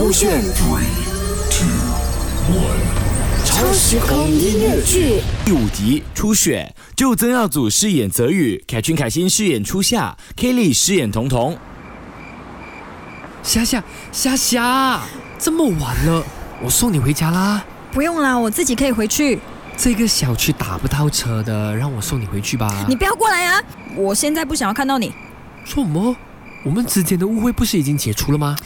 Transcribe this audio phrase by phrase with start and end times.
[0.00, 0.42] 勾选
[3.44, 11.58] 超时空音乐剧第五集初雪，就曾耀祖饰演泽宇，凯君、凯欣饰演初夏，Kelly 饰演彤彤。
[13.42, 15.02] 夏夏夏夏，
[15.38, 16.24] 这么晚了，
[16.62, 17.62] 我送你回家啦。
[17.92, 19.38] 不用啦，我自己可以回去。
[19.76, 22.86] 这个小区打不到车的，让我送你回去吧。
[22.88, 23.62] 你不要过来啊！
[23.94, 25.12] 我现在不想要看到你。
[25.66, 26.16] 说什么？
[26.64, 28.56] 我们之间的误会不是已经解除了吗？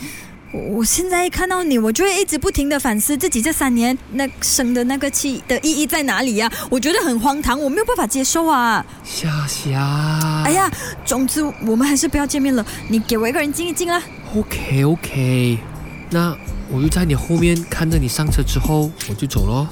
[0.55, 8.87] 我我现在一看到你，我就会一直不停的反思自己这三年那生的那个气的意义在哪里呀、我觉得很荒唐，我没有办法接受啊！
[9.03, 10.71] 夏夏，哎呀，
[11.05, 12.65] 总之我们还是不要见面了。
[12.89, 14.01] 你给我一个人静一静啊
[14.37, 15.59] ！，OK OK，
[16.11, 16.37] 那
[16.71, 19.67] 我就在你后面看着你上车之后，我就走咯。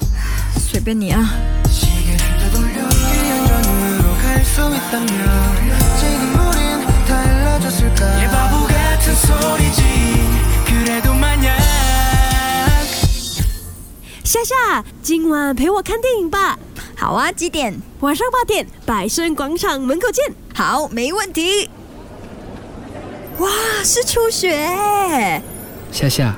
[0.59, 1.33] 随便你啊。
[14.33, 16.57] 夏夏，今晚陪我看电影吧，
[16.97, 17.79] 好啊，几点？
[17.99, 20.33] 晚上八点，百盛广场门口见。
[20.55, 21.69] 好，没问题。
[23.37, 23.47] 哇，
[23.83, 25.39] 是初雪！
[25.91, 26.33] 夏夏，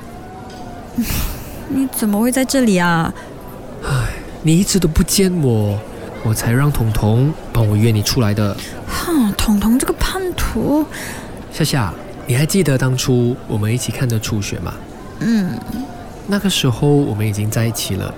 [1.70, 3.14] 你怎么会在这里啊？
[3.82, 4.08] 唉
[4.42, 5.80] 你一直都不见我，
[6.22, 8.54] 我才让彤彤帮我约你出来的。
[8.86, 10.84] 哼，彤彤这个叛徒。
[11.50, 11.94] 夏夏，
[12.26, 14.74] 你还记得当初我们一起看的初雪吗？
[15.20, 15.58] 嗯，
[16.28, 18.12] 那个时候我们已经在一起了，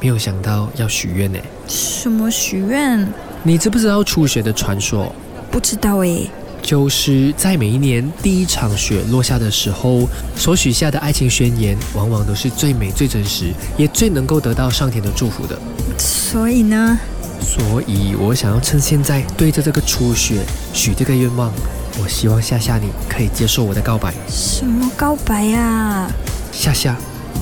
[0.00, 1.38] 没有想到要许愿呢。
[1.66, 3.06] 什么许愿？
[3.42, 5.10] 你知不知道初雪的传说？
[5.50, 6.30] 不知道诶。
[6.60, 15.58] 就是在每一年第一场雪落下的时候，所许下的爱情宣言，往往都是最美、最真实，也最能够得到上天的祝福的。
[15.98, 16.98] 所以呢？
[17.42, 20.36] 所以我想要趁现在对着这个初雪
[20.72, 21.52] 许这个愿望，
[22.02, 24.14] 我希望夏夏你可以接受我的告白。
[24.26, 26.10] 什么告白呀、
[26.50, 26.96] 夏夏，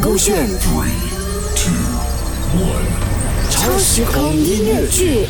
[0.00, 0.48] 勾选
[3.50, 5.26] 超时空音乐剧。